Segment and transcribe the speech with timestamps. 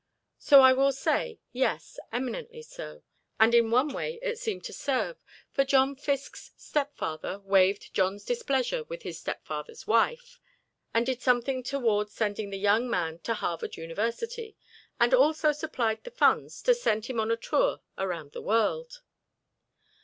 [0.39, 3.03] So I will say, yes, eminently so;
[3.39, 5.17] and in one way it seemed to serve,
[5.51, 10.39] for John Fiske's stepfather waived John's displeasure with his stepfather's wife,
[10.91, 14.57] and did something toward sending the young man to Harvard University,
[14.99, 19.03] and also supplied the funds to send him on a tour around the world.